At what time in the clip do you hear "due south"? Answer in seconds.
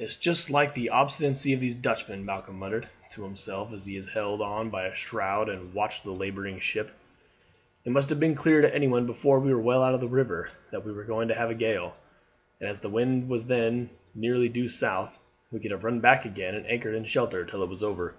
14.48-15.20